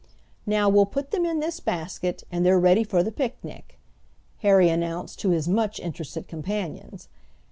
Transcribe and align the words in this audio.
"Now 0.47 0.67
we'll 0.67 0.87
put 0.87 1.11
them 1.11 1.27
in 1.27 1.41
this 1.41 1.59
basket, 1.59 2.23
and 2.31 2.43
they're 2.43 2.59
ready 2.59 2.83
for 2.83 3.03
the 3.03 3.11
picnic," 3.11 3.77
Harry 4.39 4.67
announced 4.67 5.19
to 5.19 5.29
his 5.29 5.47
much 5.47 5.79
interested 5.79 6.27
companions. 6.27 7.07